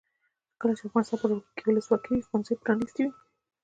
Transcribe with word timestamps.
کله 0.59 0.73
چې 0.77 0.83
افغانستان 0.85 1.33
کې 1.55 1.63
ولسواکي 1.65 2.09
وي 2.13 2.25
ښوونځي 2.27 2.53
پرانیستي 2.63 3.01
وي. 3.03 3.11